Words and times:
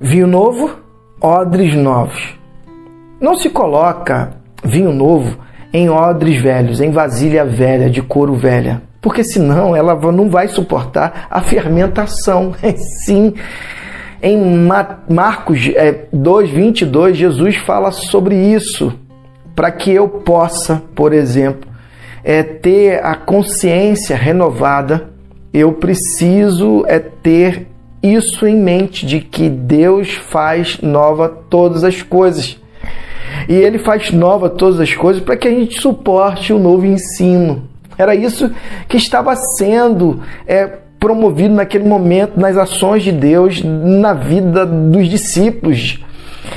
Vinho 0.00 0.26
novo, 0.26 0.76
odres 1.18 1.74
novos. 1.74 2.34
Não 3.18 3.34
se 3.34 3.48
coloca 3.48 4.34
vinho 4.62 4.92
novo 4.92 5.38
em 5.72 5.88
odres 5.88 6.40
velhos, 6.40 6.82
em 6.82 6.90
vasilha 6.90 7.46
velha, 7.46 7.88
de 7.88 8.02
couro 8.02 8.34
velha, 8.34 8.82
porque 9.00 9.24
senão 9.24 9.74
ela 9.74 9.94
não 10.12 10.28
vai 10.28 10.48
suportar 10.48 11.26
a 11.30 11.40
fermentação. 11.40 12.54
Sim, 13.06 13.32
em 14.22 14.38
Marcos 15.08 15.60
2, 16.12 16.50
22, 16.50 17.16
Jesus 17.16 17.56
fala 17.56 17.90
sobre 17.90 18.36
isso, 18.36 18.92
para 19.54 19.70
que 19.70 19.90
eu 19.90 20.06
possa, 20.08 20.82
por 20.94 21.14
exemplo, 21.14 21.70
é, 22.22 22.42
ter 22.42 23.02
a 23.02 23.14
consciência 23.14 24.14
renovada, 24.14 25.08
eu 25.54 25.72
preciso 25.72 26.84
é 26.86 26.98
ter 26.98 27.66
isso 28.14 28.46
em 28.46 28.56
mente 28.56 29.06
de 29.06 29.20
que 29.20 29.48
Deus 29.48 30.12
faz 30.12 30.78
nova 30.80 31.28
todas 31.28 31.84
as 31.84 32.02
coisas. 32.02 32.58
E 33.48 33.54
ele 33.54 33.78
faz 33.78 34.10
nova 34.10 34.48
todas 34.48 34.80
as 34.80 34.94
coisas 34.94 35.22
para 35.22 35.36
que 35.36 35.48
a 35.48 35.50
gente 35.50 35.80
suporte 35.80 36.52
o 36.52 36.58
novo 36.58 36.86
ensino. 36.86 37.68
Era 37.98 38.14
isso 38.14 38.50
que 38.88 38.96
estava 38.96 39.34
sendo 39.36 40.22
é, 40.46 40.66
promovido 40.98 41.54
naquele 41.54 41.88
momento 41.88 42.38
nas 42.38 42.56
ações 42.56 43.02
de 43.02 43.12
Deus 43.12 43.62
na 43.62 44.12
vida 44.12 44.66
dos 44.66 45.08
discípulos. 45.08 46.02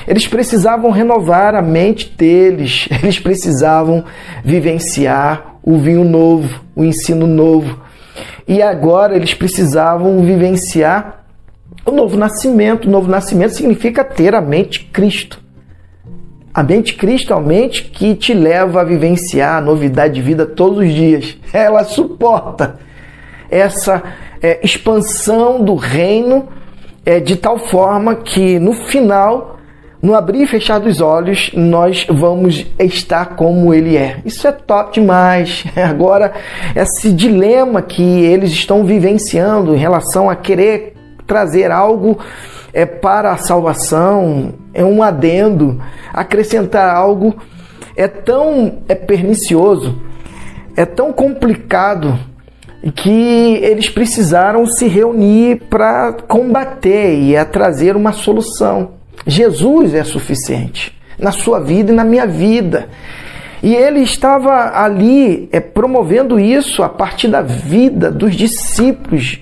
Eles 0.08 0.28
precisavam 0.28 0.92
renovar 0.92 1.56
a 1.56 1.62
mente 1.62 2.14
deles, 2.18 2.88
eles 3.02 3.20
precisavam 3.20 4.04
vivenciar 4.44 5.56
o 5.64 5.78
vinho 5.78 6.04
novo, 6.04 6.62
o 6.76 6.84
ensino 6.84 7.28
novo. 7.28 7.80
E 8.48 8.62
agora 8.62 9.16
eles 9.16 9.34
precisavam 9.34 10.24
vivenciar 10.24 11.19
o 11.86 11.92
novo 11.92 12.18
nascimento. 12.18 12.88
O 12.88 12.92
novo 12.92 13.10
nascimento 13.10 13.56
significa 13.56 14.04
ter 14.04 14.36
a 14.36 14.42
mente 14.42 14.86
Cristo. 14.86 15.40
A 16.54 16.64
mente 16.64 16.96
Cristo 16.96 17.34
é 17.34 17.38
a 17.38 17.40
mente 17.40 17.84
que 17.84 18.16
te 18.16 18.34
leva 18.34 18.82
a 18.82 18.84
vivenciar 18.84 19.58
a 19.58 19.62
novidade 19.62 20.16
de 20.16 20.22
vida 20.22 20.46
todos 20.46 20.80
os 20.80 20.94
dias. 20.94 21.38
Ela 21.54 21.84
suporta 21.84 22.80
essa 23.50 24.04
é, 24.42 24.60
expansão 24.64 25.64
do 25.64 25.76
reino 25.76 26.48
é, 27.06 27.20
de 27.20 27.36
tal 27.36 27.58
forma 27.58 28.16
que 28.16 28.60
no 28.60 28.74
final, 28.74 29.58
no 30.02 30.14
abrir 30.16 30.44
e 30.44 30.48
fechar 30.48 30.80
dos 30.80 31.02
olhos, 31.02 31.52
nós 31.54 32.06
vamos 32.10 32.66
estar 32.78 33.36
como 33.36 33.74
ele 33.74 33.96
é. 33.96 34.20
Isso 34.26 34.48
é 34.48 34.52
top 34.52 34.94
demais. 34.94 35.64
Agora, 35.78 36.34
esse 36.76 37.12
dilema 37.12 37.82
que 37.82 38.04
eles 38.04 38.52
estão 38.52 38.84
vivenciando 38.84 39.76
em 39.76 39.78
relação 39.78 40.30
a 40.30 40.36
querer 40.36 40.99
trazer 41.30 41.72
algo 41.72 42.18
é, 42.74 42.86
para 42.86 43.32
a 43.32 43.38
salvação, 43.38 44.56
é 44.74 44.84
um 44.84 45.02
adendo, 45.02 45.80
acrescentar 46.12 46.94
algo 46.94 47.36
é 48.00 48.08
tão 48.08 48.80
é 48.88 48.96
pernicioso, 48.96 50.02
é 50.76 50.86
tão 50.86 51.12
complicado 51.12 52.18
que 52.96 53.60
eles 53.62 53.90
precisaram 53.90 54.66
se 54.66 54.88
reunir 54.88 55.64
para 55.70 56.14
combater 56.14 57.20
e 57.20 57.36
a 57.36 57.44
trazer 57.44 57.98
uma 57.98 58.14
solução. 58.14 58.92
Jesus 59.28 59.94
é 59.94 60.06
suficiente 60.06 60.98
na 61.20 61.34
sua 61.34 61.60
vida 61.60 61.92
e 61.92 61.96
na 61.96 62.06
minha 62.06 62.26
vida. 62.26 62.88
E 63.62 63.76
ele 63.76 64.00
estava 64.00 64.80
ali 64.82 65.50
é, 65.52 65.60
promovendo 65.60 66.40
isso 66.40 66.82
a 66.82 66.88
partir 66.88 67.28
da 67.28 67.42
vida 67.42 68.10
dos 68.10 68.34
discípulos 68.34 69.42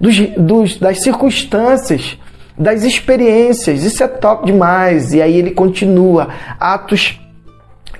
dos, 0.00 0.18
dos, 0.36 0.76
das 0.78 1.02
circunstâncias, 1.02 2.18
das 2.58 2.82
experiências. 2.84 3.82
Isso 3.82 4.02
é 4.02 4.08
top 4.08 4.46
demais. 4.46 5.12
E 5.12 5.20
aí 5.20 5.36
ele 5.36 5.50
continua, 5.50 6.28
Atos 6.58 7.20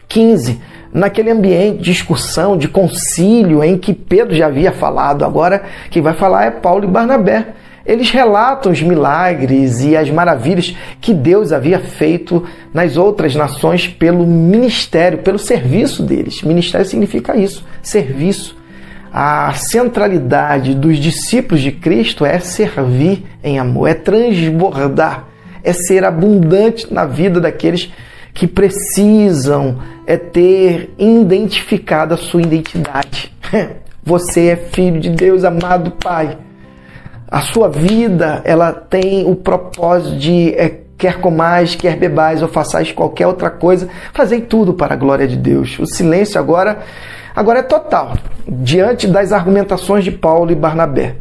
15, 0.09 0.61
naquele 0.93 1.31
ambiente 1.31 1.79
de 1.79 1.85
discussão, 1.85 2.57
de 2.57 2.69
concílio, 2.69 3.65
em 3.65 3.77
que 3.77 3.93
Pedro 3.93 4.35
já 4.35 4.47
havia 4.47 4.71
falado, 4.71 5.25
agora 5.25 5.65
quem 5.91 6.01
vai 6.01 6.15
falar 6.15 6.45
é 6.45 6.51
Paulo 6.51 6.85
e 6.85 6.89
Barnabé. 6.89 7.49
Eles 7.85 8.11
relatam 8.11 8.73
os 8.73 8.81
milagres 8.81 9.83
e 9.83 9.95
as 9.95 10.09
maravilhas 10.09 10.75
que 11.03 11.13
Deus 11.13 11.53
havia 11.53 11.79
feito 11.79 12.43
nas 12.73 12.97
outras 12.97 13.35
nações 13.35 13.87
pelo 13.87 14.27
ministério, 14.27 15.19
pelo 15.19 15.39
serviço 15.39 16.03
deles. 16.03 16.43
Ministério 16.43 16.87
significa 16.87 17.37
isso, 17.37 17.63
serviço 17.83 18.57
a 19.17 19.53
centralidade 19.53 20.75
dos 20.75 20.99
discípulos 20.99 21.63
de 21.63 21.71
Cristo 21.71 22.27
é 22.27 22.41
servir 22.41 23.25
em 23.45 23.61
amor, 23.61 23.87
é 23.87 23.95
transbordar, 23.95 25.29
é 25.63 25.73
ser 25.73 26.05
abundante 26.05 26.93
na 26.93 27.07
vida 27.07 27.41
daqueles 27.41 27.93
que 28.35 28.49
precisam 28.49 29.79
é 30.05 30.17
ter 30.17 30.93
identificado 30.99 32.13
a 32.13 32.17
sua 32.17 32.43
identidade. 32.43 33.33
Você 34.03 34.49
é 34.49 34.57
filho 34.57 34.99
de 34.99 35.11
Deus, 35.11 35.45
amado 35.45 35.93
Pai. 35.93 36.37
A 37.29 37.41
sua 37.41 37.69
vida, 37.69 38.43
ela 38.45 38.73
tem 38.73 39.25
o 39.31 39.37
propósito 39.37 40.17
de 40.17 40.53
é, 40.55 40.81
quer 40.99 41.21
comais, 41.21 41.77
quer 41.77 41.97
bebais 41.97 42.43
ou 42.43 42.49
façais 42.49 42.91
qualquer 42.91 43.29
outra 43.29 43.49
coisa, 43.49 43.89
fazei 44.13 44.41
tudo 44.41 44.75
para 44.75 44.95
a 44.95 44.97
glória 44.97 45.29
de 45.29 45.37
Deus. 45.37 45.79
O 45.79 45.87
silêncio 45.87 46.41
agora 46.41 46.83
Agora 47.35 47.59
é 47.59 47.63
total, 47.63 48.17
diante 48.47 49.09
das 49.09 49.33
argumentações 49.33 50.05
de 50.05 50.13
Paulo 50.13 50.53
e 50.53 50.55
Barnabé. 50.55 51.17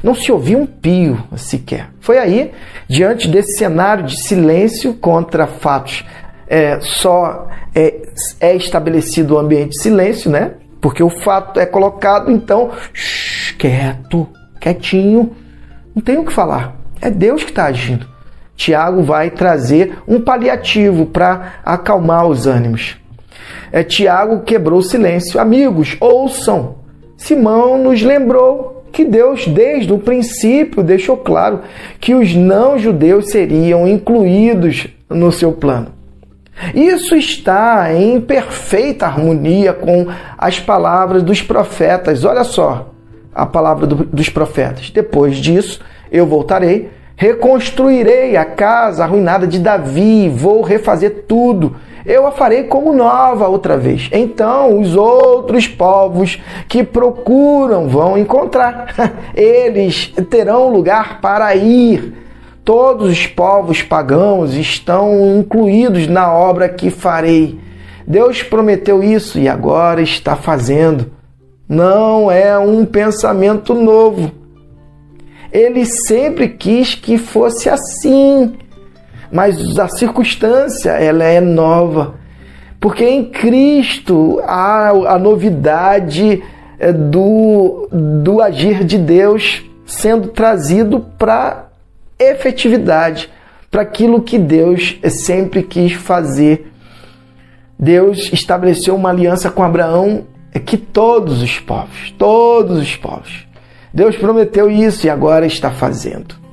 Não 0.00 0.14
se 0.14 0.30
ouvia 0.30 0.56
um 0.56 0.66
pio 0.66 1.22
sequer. 1.36 1.90
Foi 2.00 2.18
aí, 2.18 2.52
diante 2.88 3.26
desse 3.26 3.58
cenário 3.58 4.04
de 4.04 4.16
silêncio 4.22 4.94
contra 4.94 5.46
fatos, 5.46 6.04
é, 6.46 6.78
só 6.80 7.48
é, 7.74 8.02
é 8.40 8.54
estabelecido 8.54 9.34
o 9.34 9.38
ambiente 9.38 9.70
de 9.70 9.82
silêncio, 9.82 10.30
né? 10.30 10.52
Porque 10.80 11.02
o 11.02 11.10
fato 11.10 11.58
é 11.58 11.66
colocado, 11.66 12.30
então, 12.30 12.70
shh, 12.92 13.56
quieto, 13.58 14.28
quietinho, 14.60 15.34
não 15.92 16.00
tem 16.00 16.16
o 16.16 16.24
que 16.24 16.32
falar. 16.32 16.76
É 17.00 17.10
Deus 17.10 17.42
que 17.42 17.50
está 17.50 17.64
agindo. 17.64 18.06
Tiago 18.54 19.02
vai 19.02 19.30
trazer 19.30 19.98
um 20.06 20.20
paliativo 20.20 21.06
para 21.06 21.54
acalmar 21.64 22.26
os 22.26 22.46
ânimos 22.46 22.96
é, 23.72 23.82
Tiago 23.82 24.40
quebrou 24.40 24.78
o 24.80 24.82
silêncio. 24.82 25.40
Amigos, 25.40 25.96
ouçam. 26.00 26.76
Simão 27.16 27.78
nos 27.78 28.02
lembrou 28.02 28.84
que 28.92 29.04
Deus, 29.04 29.46
desde 29.46 29.92
o 29.92 29.98
princípio, 29.98 30.82
deixou 30.82 31.16
claro 31.16 31.60
que 32.00 32.14
os 32.14 32.34
não-judeus 32.34 33.30
seriam 33.30 33.86
incluídos 33.86 34.88
no 35.08 35.30
seu 35.30 35.52
plano. 35.52 35.88
Isso 36.74 37.14
está 37.14 37.92
em 37.92 38.20
perfeita 38.20 39.06
harmonia 39.06 39.72
com 39.72 40.06
as 40.38 40.58
palavras 40.58 41.22
dos 41.22 41.42
profetas. 41.42 42.24
Olha 42.24 42.44
só 42.44 42.90
a 43.34 43.44
palavra 43.44 43.86
do, 43.86 43.96
dos 43.96 44.30
profetas. 44.30 44.90
Depois 44.90 45.36
disso, 45.36 45.80
eu 46.10 46.26
voltarei, 46.26 46.88
reconstruirei 47.14 48.36
a 48.36 48.44
casa 48.44 49.04
arruinada 49.04 49.46
de 49.46 49.58
Davi, 49.58 50.30
vou 50.30 50.62
refazer 50.62 51.24
tudo 51.28 51.76
eu 52.06 52.26
a 52.26 52.30
farei 52.30 52.64
como 52.64 52.92
nova 52.92 53.48
outra 53.48 53.76
vez. 53.76 54.08
Então 54.12 54.80
os 54.80 54.94
outros 54.94 55.66
povos 55.66 56.40
que 56.68 56.84
procuram 56.84 57.88
vão 57.88 58.16
encontrar. 58.16 58.94
Eles 59.34 60.12
terão 60.30 60.68
lugar 60.68 61.20
para 61.20 61.54
ir. 61.56 62.14
Todos 62.64 63.10
os 63.10 63.26
povos 63.26 63.82
pagãos 63.82 64.54
estão 64.54 65.36
incluídos 65.38 66.06
na 66.06 66.32
obra 66.32 66.68
que 66.68 66.90
farei. 66.90 67.58
Deus 68.06 68.42
prometeu 68.42 69.02
isso 69.02 69.38
e 69.38 69.48
agora 69.48 70.00
está 70.00 70.36
fazendo. 70.36 71.10
Não 71.68 72.30
é 72.30 72.56
um 72.56 72.84
pensamento 72.84 73.74
novo. 73.74 74.30
Ele 75.52 75.84
sempre 75.84 76.48
quis 76.48 76.94
que 76.94 77.18
fosse 77.18 77.68
assim 77.68 78.54
mas 79.36 79.78
a 79.78 79.86
circunstância 79.86 80.92
ela 80.92 81.22
é 81.22 81.42
nova, 81.42 82.14
porque 82.80 83.04
em 83.04 83.26
Cristo 83.26 84.40
há 84.46 84.88
a 84.88 85.18
novidade 85.18 86.42
é, 86.78 86.90
do, 86.90 87.86
do 87.92 88.40
agir 88.40 88.82
de 88.82 88.96
Deus 88.96 89.62
sendo 89.84 90.28
trazido 90.28 91.00
para 91.18 91.68
efetividade, 92.18 93.30
para 93.70 93.82
aquilo 93.82 94.22
que 94.22 94.38
Deus 94.38 94.98
sempre 95.10 95.62
quis 95.62 95.92
fazer. 95.92 96.72
Deus 97.78 98.32
estabeleceu 98.32 98.96
uma 98.96 99.10
aliança 99.10 99.50
com 99.50 99.62
Abraão 99.62 100.24
é 100.54 100.58
que 100.58 100.78
todos 100.78 101.42
os 101.42 101.58
povos, 101.58 102.10
todos 102.16 102.78
os 102.78 102.96
povos. 102.96 103.46
Deus 103.92 104.16
prometeu 104.16 104.70
isso 104.70 105.06
e 105.06 105.10
agora 105.10 105.44
está 105.44 105.70
fazendo. 105.70 106.45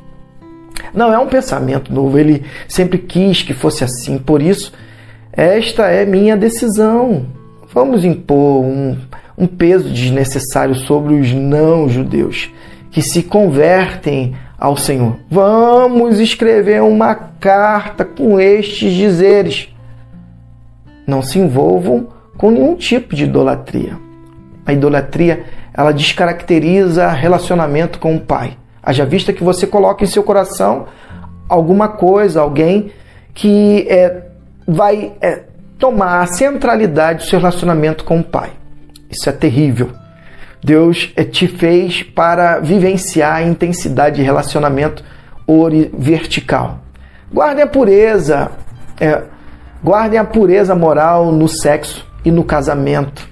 Não 0.94 1.14
é 1.14 1.18
um 1.18 1.28
pensamento 1.28 1.94
novo, 1.94 2.18
ele 2.18 2.44
sempre 2.68 2.98
quis 2.98 3.42
que 3.42 3.54
fosse 3.54 3.84
assim. 3.84 4.18
Por 4.18 4.42
isso, 4.42 4.74
esta 5.32 5.88
é 5.88 6.06
minha 6.06 6.38
decisão. 6.38 7.26
Vamos 7.74 8.06
impor 8.06 8.64
um, 8.64 8.98
um 9.38 9.48
peso 9.48 9.90
desnecessário 9.90 10.76
sobre 10.76 11.16
os 11.16 11.32
não-judeus 11.32 12.52
que 12.92 13.02
se 13.02 13.24
convertem 13.24 14.36
ao 14.60 14.78
Senhor. 14.78 15.18
Vamos 15.30 16.20
escrever 16.20 16.82
uma 16.84 17.16
carta 17.16 18.06
com 18.06 18.40
estes 18.40 18.94
dizeres. 18.94 19.68
Não 21.06 21.22
se 21.22 21.40
envolvam 21.40 22.08
com 22.38 22.52
nenhum 22.52 22.76
tipo 22.76 23.16
de 23.16 23.24
idolatria. 23.24 23.98
A 24.66 24.72
idolatria, 24.72 25.44
ela 25.74 25.92
descaracteriza 25.92 27.10
relacionamento 27.10 28.00
com 28.00 28.16
o 28.16 28.20
Pai. 28.20 28.56
Haja 28.84 29.06
vista 29.06 29.32
que 29.32 29.44
você 29.44 29.66
coloca 29.66 30.04
em 30.04 30.08
seu 30.08 30.24
coração 30.24 30.88
alguma 31.48 31.88
coisa, 31.88 32.42
alguém 32.42 32.92
que 33.34 33.88
é, 33.90 34.24
vai 34.68 35.14
é, 35.22 35.44
tomar 35.80 36.22
a 36.22 36.28
centralidade 36.28 37.24
do 37.24 37.30
seu 37.30 37.40
relacionamento 37.40 38.04
com 38.04 38.20
o 38.20 38.24
Pai. 38.24 38.52
Isso 39.10 39.30
é 39.30 39.34
terrível. 39.34 39.92
Deus 40.64 41.12
é, 41.16 41.24
te 41.24 41.48
fez 41.48 42.04
para 42.04 42.60
vivenciar 42.60 43.36
a 43.36 43.44
intensidade 43.44 44.18
de 44.18 44.24
relacionamento 44.24 45.04
vertical. 45.94 46.80
Guardem 47.34 47.64
a 47.64 47.68
pureza, 47.68 48.52
é, 49.00 49.24
guardem 49.84 50.18
a 50.18 50.24
pureza 50.24 50.74
moral 50.74 51.32
no 51.32 51.48
sexo 51.48 52.08
e 52.24 52.32
no 52.32 52.44
casamento. 52.44 53.28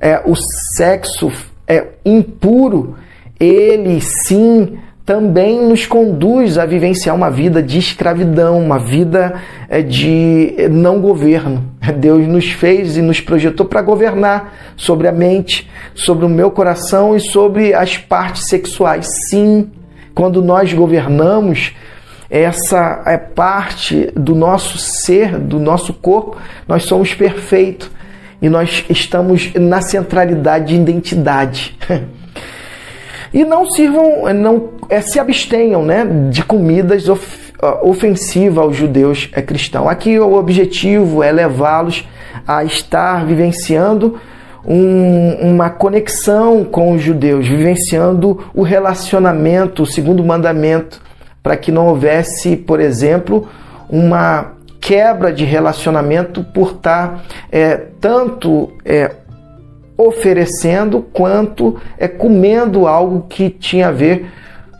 É, 0.00 0.20
o 0.24 0.34
sexo 0.76 1.30
é 1.68 1.86
impuro, 2.04 2.96
ele 3.38 4.00
sim 4.00 4.78
também 5.04 5.60
nos 5.66 5.84
conduz 5.84 6.56
a 6.58 6.64
vivenciar 6.64 7.14
uma 7.14 7.30
vida 7.30 7.62
de 7.62 7.78
escravidão, 7.78 8.60
uma 8.60 8.78
vida 8.78 9.34
é, 9.68 9.82
de 9.82 10.54
não 10.70 11.00
governo. 11.00 11.64
Deus 11.98 12.26
nos 12.26 12.50
fez 12.50 12.96
e 12.96 13.02
nos 13.02 13.20
projetou 13.20 13.66
para 13.66 13.82
governar 13.82 14.54
sobre 14.76 15.08
a 15.08 15.12
mente, 15.12 15.68
sobre 15.94 16.24
o 16.24 16.28
meu 16.28 16.50
coração 16.50 17.16
e 17.16 17.20
sobre 17.20 17.74
as 17.74 17.98
partes 17.98 18.48
sexuais. 18.48 19.08
Sim, 19.28 19.70
quando 20.14 20.42
nós 20.42 20.72
governamos 20.72 21.74
essa 22.30 23.02
é 23.04 23.18
parte 23.18 24.10
do 24.16 24.34
nosso 24.34 24.78
ser, 24.78 25.38
do 25.38 25.60
nosso 25.60 25.92
corpo, 25.92 26.38
nós 26.66 26.84
somos 26.84 27.12
perfeitos 27.12 27.90
e 28.40 28.48
nós 28.48 28.86
estamos 28.88 29.52
na 29.52 29.82
centralidade 29.82 30.68
de 30.68 30.80
identidade. 30.80 31.76
E 33.32 33.44
não 33.44 33.70
sirvam, 33.70 34.32
não 34.34 34.70
é, 34.88 35.00
se 35.00 35.18
abstenham 35.18 35.82
né, 35.84 36.06
de 36.30 36.44
comidas 36.44 37.08
of, 37.08 37.52
ofensivas 37.82 38.58
aos 38.58 38.76
judeus 38.76 39.30
é, 39.32 39.40
cristãos. 39.40 39.88
Aqui 39.88 40.18
o 40.18 40.34
objetivo 40.34 41.22
é 41.22 41.32
levá-los 41.32 42.06
a 42.46 42.64
estar 42.64 43.24
vivenciando 43.24 44.18
um, 44.64 45.52
uma 45.52 45.70
conexão 45.70 46.64
com 46.64 46.92
os 46.92 47.02
judeus, 47.02 47.46
vivenciando 47.46 48.44
o 48.54 48.62
relacionamento, 48.62 49.82
o 49.82 49.86
segundo 49.86 50.22
mandamento, 50.24 51.00
para 51.42 51.56
que 51.56 51.72
não 51.72 51.88
houvesse, 51.88 52.56
por 52.56 52.80
exemplo, 52.80 53.48
uma 53.88 54.52
quebra 54.80 55.32
de 55.32 55.44
relacionamento 55.44 56.42
por 56.42 56.72
estar 56.72 57.24
é, 57.50 57.76
tanto 58.00 58.72
é, 58.84 59.12
oferecendo 59.96 61.02
quanto 61.12 61.80
é 61.98 62.08
comendo 62.08 62.86
algo 62.86 63.26
que 63.28 63.50
tinha 63.50 63.88
a 63.88 63.92
ver 63.92 64.26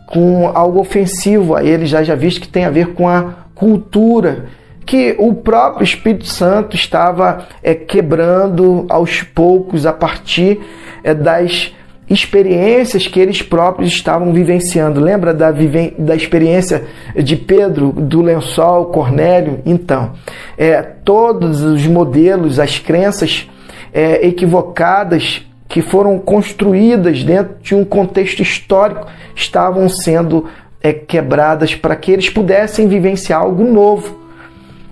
com 0.07 0.47
algo 0.53 0.79
ofensivo 0.79 1.55
a 1.55 1.63
ele, 1.63 1.85
já 1.85 2.03
já 2.03 2.15
visto 2.15 2.41
que 2.41 2.47
tem 2.47 2.65
a 2.65 2.69
ver 2.69 2.93
com 2.93 3.07
a 3.07 3.33
cultura 3.55 4.45
que 4.85 5.15
o 5.17 5.33
próprio 5.33 5.83
Espírito 5.83 6.27
Santo 6.27 6.75
estava 6.75 7.47
é, 7.61 7.73
quebrando 7.73 8.85
aos 8.89 9.21
poucos 9.21 9.85
a 9.85 9.93
partir 9.93 10.59
é, 11.03 11.13
das 11.13 11.73
experiências 12.09 13.07
que 13.07 13.19
eles 13.19 13.41
próprios 13.41 13.91
estavam 13.91 14.33
vivenciando. 14.33 14.99
Lembra 14.99 15.33
da, 15.33 15.51
viven 15.51 15.93
da 15.97 16.15
experiência 16.15 16.83
de 17.15 17.35
Pedro, 17.35 17.91
do 17.93 18.21
lençol, 18.21 18.87
Cornélio? 18.87 19.61
Então, 19.65 20.11
é, 20.57 20.81
todos 20.81 21.61
os 21.61 21.87
modelos, 21.87 22.59
as 22.59 22.77
crenças 22.77 23.49
é, 23.93 24.25
equivocadas 24.25 25.45
que 25.67 25.81
foram 25.81 26.19
construídas 26.19 27.23
dentro 27.23 27.55
de 27.61 27.75
um 27.75 27.85
contexto 27.85 28.41
histórico 28.41 29.07
estavam 29.35 29.87
sendo 29.87 30.47
é, 30.81 30.91
quebradas 30.91 31.73
para 31.75 31.95
que 31.95 32.11
eles 32.11 32.29
pudessem 32.29 32.87
vivenciar 32.87 33.41
algo 33.41 33.63
novo. 33.63 34.19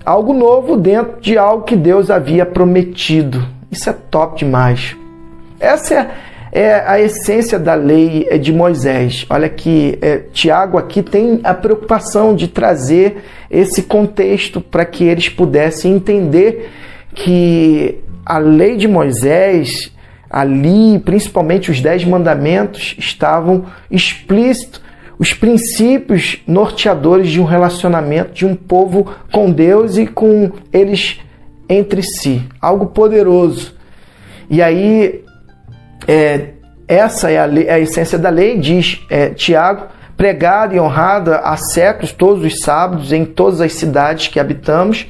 Algo 0.06 0.34
novo 0.34 0.78
dentro 0.78 1.20
de 1.20 1.38
algo 1.38 1.64
que 1.64 1.76
Deus 1.76 2.10
havia 2.10 2.46
prometido. 2.46 3.46
Isso 3.72 3.90
é 3.90 3.94
top 3.94 4.40
demais. 4.40 4.96
Essa 5.60 5.94
é, 5.94 6.10
é 6.52 6.84
a 6.88 7.00
essência 7.00 7.60
da 7.60 7.76
lei 7.76 8.28
é, 8.30 8.38
de 8.38 8.52
Moisés. 8.52 9.26
Olha 9.30 9.50
que 9.50 10.00
é, 10.02 10.18
Tiago 10.34 10.78
aqui 10.78 11.04
tem 11.04 11.40
a 11.44 11.54
preocupação 11.54 12.36
de 12.36 12.48
trazer 12.48 13.24
esse 13.50 13.84
contexto 13.84 14.60
para 14.60 14.86
que 14.86 15.04
eles 15.04 15.30
pudessem 15.30 15.94
entender 15.94 16.72
que 17.14 18.00
a 18.26 18.38
lei 18.38 18.78
de 18.78 18.88
Moisés, 18.88 19.92
ali, 20.30 21.00
principalmente 21.00 21.72
os 21.72 21.82
dez 21.82 22.06
mandamentos, 22.06 22.96
estavam 22.98 23.66
explícitos 23.90 24.82
os 25.22 25.36
princípios 25.36 26.42
norteadores 26.48 27.30
de 27.30 27.40
um 27.40 27.44
relacionamento 27.44 28.34
de 28.34 28.44
um 28.44 28.56
povo 28.56 29.14
com 29.32 29.52
Deus 29.52 29.96
e 29.96 30.08
com 30.08 30.52
eles 30.74 31.20
entre 31.70 32.02
si. 32.02 32.42
Algo 32.60 32.88
poderoso. 32.88 33.76
E 34.50 34.64
aí, 34.64 35.24
é, 36.08 36.54
essa 36.88 37.30
é 37.30 37.38
a, 37.38 37.46
lei, 37.46 37.70
a, 37.70 37.80
essência 37.80 38.18
da 38.18 38.30
lei, 38.30 38.58
diz 38.58 39.00
é, 39.12 39.30
Tiago, 39.30 39.90
pregada 40.18 40.76
e 40.76 40.80
honrada 40.80 41.38
há 41.38 41.56
séculos, 41.56 42.12
todos 42.12 42.44
os 42.44 42.60
sábados, 42.60 43.14
em 43.14 43.24
todas 43.24 43.62
as 43.62 43.74
cidades 43.74 44.28
que 44.28 44.40
habitamos 44.40 45.06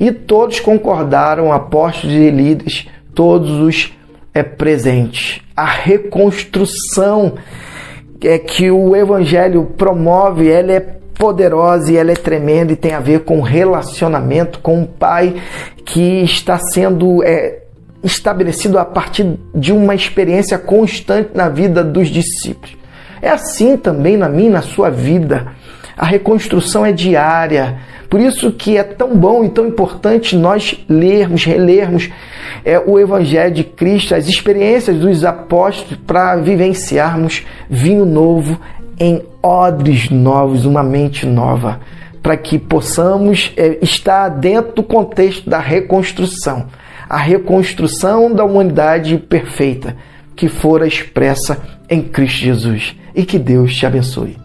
e 0.00 0.10
todos 0.10 0.58
concordaram, 0.58 1.52
apóstolos 1.52 2.16
e 2.16 2.30
líderes, 2.30 2.88
todos 3.14 3.50
os 3.50 3.92
é, 4.32 4.42
presentes. 4.42 5.42
A 5.54 5.66
reconstrução 5.66 7.34
é 8.22 8.38
que 8.38 8.70
o 8.70 8.96
Evangelho 8.96 9.66
promove, 9.76 10.50
ela 10.50 10.72
é 10.72 10.80
poderosa 10.80 11.92
e 11.92 11.98
ela 11.98 12.12
é 12.12 12.16
tremenda 12.16 12.72
e 12.72 12.76
tem 12.76 12.94
a 12.94 13.00
ver 13.00 13.20
com 13.20 13.42
relacionamento 13.42 14.60
com 14.60 14.82
o 14.82 14.86
Pai 14.86 15.34
que 15.84 16.22
está 16.22 16.58
sendo 16.58 17.22
é, 17.22 17.58
estabelecido 18.02 18.78
a 18.78 18.86
partir 18.86 19.38
de 19.54 19.70
uma 19.70 19.94
experiência 19.94 20.56
constante 20.56 21.32
na 21.34 21.50
vida 21.50 21.84
dos 21.84 22.08
discípulos. 22.08 22.74
É 23.20 23.28
assim 23.28 23.76
também 23.76 24.16
na 24.16 24.30
minha, 24.30 24.52
na 24.52 24.62
sua 24.62 24.88
vida. 24.88 25.48
A 26.00 26.06
reconstrução 26.06 26.86
é 26.86 26.92
diária. 26.92 27.76
Por 28.08 28.20
isso 28.20 28.50
que 28.52 28.78
é 28.78 28.82
tão 28.82 29.14
bom 29.14 29.44
e 29.44 29.50
tão 29.50 29.66
importante 29.66 30.34
nós 30.34 30.82
lermos, 30.88 31.44
relermos 31.44 32.08
é, 32.64 32.78
o 32.78 32.98
Evangelho 32.98 33.52
de 33.52 33.64
Cristo, 33.64 34.14
as 34.14 34.26
experiências 34.26 34.96
dos 34.96 35.26
apóstolos 35.26 35.98
para 36.06 36.36
vivenciarmos 36.36 37.44
vinho 37.68 38.06
novo 38.06 38.58
em 38.98 39.22
odres 39.42 40.08
novos, 40.08 40.64
uma 40.64 40.82
mente 40.82 41.26
nova, 41.26 41.80
para 42.22 42.34
que 42.34 42.58
possamos 42.58 43.52
é, 43.54 43.76
estar 43.82 44.30
dentro 44.30 44.76
do 44.76 44.82
contexto 44.82 45.50
da 45.50 45.58
reconstrução, 45.58 46.68
a 47.10 47.18
reconstrução 47.18 48.32
da 48.32 48.42
humanidade 48.42 49.18
perfeita 49.18 49.98
que 50.34 50.48
fora 50.48 50.86
expressa 50.86 51.60
em 51.90 52.00
Cristo 52.00 52.38
Jesus. 52.38 52.96
E 53.14 53.26
que 53.26 53.38
Deus 53.38 53.76
te 53.76 53.84
abençoe. 53.84 54.39